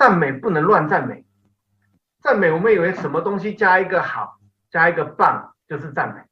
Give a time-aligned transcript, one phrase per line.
[0.00, 1.26] 赞美不能乱赞美。
[2.22, 4.38] 赞美我们以为什么东西加一个好，
[4.70, 6.22] 加一个棒就是赞美。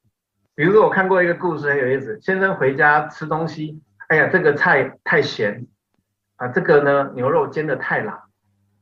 [0.54, 5.66] 比如说我看过一个故事很有意思，先生回家吃东西，哎呀这个菜太咸
[6.36, 8.18] 啊，这个呢牛肉煎得太老。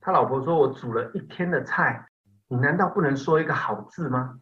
[0.00, 2.06] 他老婆说：“我煮了一天的菜，
[2.46, 4.38] 你难道不能说一个好字吗？”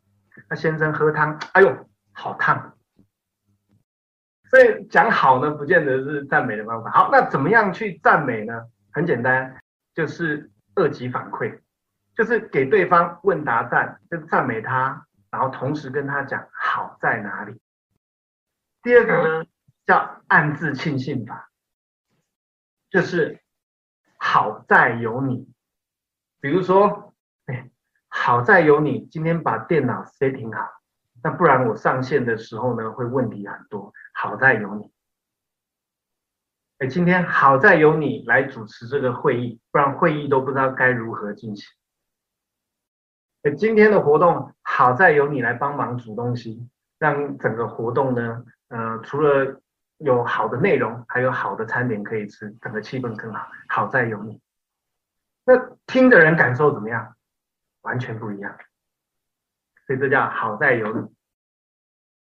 [0.50, 1.74] 那先生喝汤，哎呦，
[2.12, 2.74] 好烫。
[4.50, 6.90] 所以讲好呢，不见得是赞美的方法。
[6.90, 8.66] 好，那怎么样去赞美呢？
[8.92, 9.56] 很简单，
[9.95, 11.60] 就是二级反馈，
[12.16, 17.60] 就是给对方问答赞，就是赞美他，然后同时跟他讲好在哪里。
[18.83, 19.46] 第二个呢，
[19.86, 21.50] 叫暗自庆幸法，
[22.91, 23.41] 就是
[24.19, 25.48] 好在有你。
[26.41, 27.14] 比如说，
[27.47, 27.70] 哎，
[28.08, 30.69] 好在有你今天把电脑 setting 好，
[31.22, 33.92] 那不然我上线的时候呢，会问题很多。
[34.12, 34.92] 好在有你，
[36.87, 41.66] 今天好在有你来主持这个会议，不然会议都不知道该如何进行。
[43.42, 49.61] 哎，今天的活动好在有你来帮忙煮东西，让整个活动呢，呃，除了
[49.98, 53.48] 有好的内容，还有好的餐点可以吃，整个气氛更好。
[53.69, 54.41] 好在有你，
[55.45, 55.55] 那
[55.86, 57.14] 听的人感受怎么样？
[57.83, 58.56] 完全不一样。
[59.86, 61.14] 所以这叫好在有你。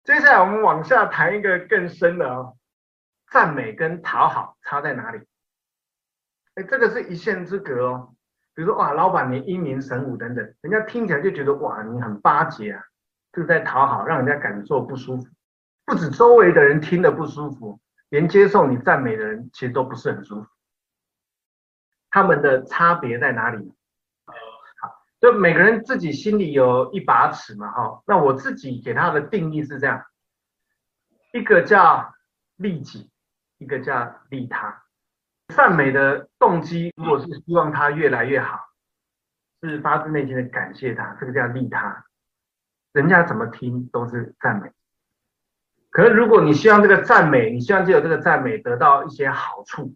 [0.03, 2.57] 接下来我们往下谈一个更深的哦，
[3.31, 5.19] 赞美跟讨好差在哪里？
[6.55, 8.15] 哎，这个是一线之隔哦。
[8.53, 12.81] 比如说哇，老板你英明神武等等，人家听起来就觉得哇，你很巴结啊，
[13.33, 15.27] 这个在讨好，让人家感受不舒服。
[15.83, 20.47] 不止周围的人听得不舒服，连接受你赞美的人其实都不是很舒服。
[22.09, 23.73] 他们的差别在哪里？
[24.25, 24.89] 好
[25.19, 28.01] 就每个人自己心里有一把尺嘛，哈。
[28.07, 30.01] 那我自己给他的定义是这样：
[31.33, 32.13] 一个叫
[32.55, 33.11] 利己，
[33.57, 34.83] 一个叫利他。
[35.49, 38.59] 赞美的动机，如果是希望他越来越好，
[39.61, 42.05] 是发自内心的感谢他，这个叫利他。
[42.93, 44.71] 人家怎么听都是赞美。
[45.91, 49.95] 可是如果你希望这个赞美，你希望借由这个赞美得到一些好处，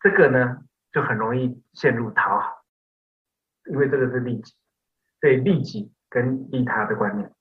[0.00, 0.58] 这个呢
[0.92, 2.62] 就很容易陷入讨好。
[3.66, 4.54] 因为这个是利己，
[5.20, 7.32] 对利己跟利他的观念，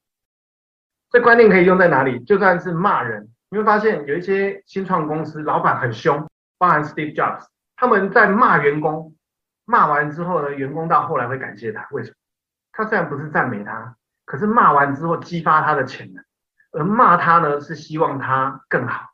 [1.09, 2.23] 这观念可以用在哪里？
[2.23, 6.25] 就算是骂人，你会发现有一些新创公司老板很凶，
[6.57, 7.45] 包含 Steve Jobs，
[7.75, 9.13] 他们在骂员工，
[9.65, 12.15] 骂完之后呢，员工到后来会感谢他，为什么？
[12.71, 16.23] 他虽然不是赞美他，可是骂完之后激发他的潜能，
[16.71, 19.09] 而骂他呢是希望他更好，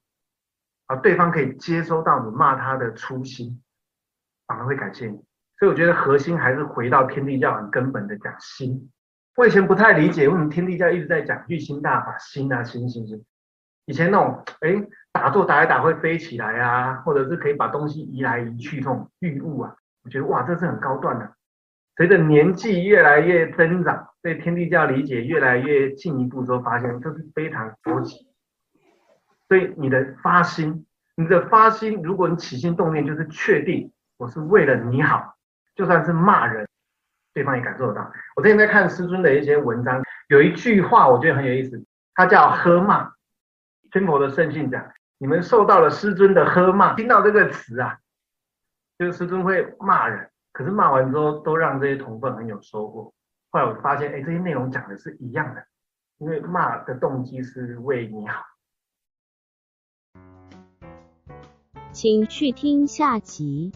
[0.86, 3.64] 而对方可以接收到你骂他的初心，
[4.46, 5.18] 反而会感谢你。
[5.58, 8.92] 所以我觉得核心还是回到天地教很根本的讲心。
[9.36, 13.26] 我以前不太理解为什么天地教一直在讲欲心大法，心啊心心心。
[13.88, 14.76] 以前那种哎
[15.14, 21.32] 打坐打一打会飞起来啊，或者是可以把东西移来移去这种欲物啊，我觉得哇这是很高段的。
[21.96, 28.28] 随着年纪越来越增长，对天地教理解越来越进一步之后，发现这是非常高级。
[29.48, 35.34] 所以你的发心，你的发心，如果你起心动念就是确定我是为了你好。
[35.76, 36.68] 就算是骂人，
[37.34, 38.12] 对方也感受得到。
[38.36, 41.84] 我最近在看师尊的一些文章，有一句话我觉得很有意思，
[42.14, 43.12] 它叫喝骂。
[43.92, 47.98] 天佛的圣训讲，你们受到了师尊的呵骂，听到这个词啊，
[48.98, 53.14] 就是师尊会骂人，可是骂完之后都让这些同奋很有收获。
[53.52, 55.66] 后来我发现，哎，这些内容讲的是一样的，
[56.18, 58.44] 因为骂的动机是为你好。
[61.92, 63.72] 请去听下集。